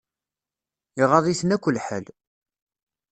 Iɣaḍ-iten 1.01 1.53
akk 1.55 1.65
lḥal. 1.75 2.05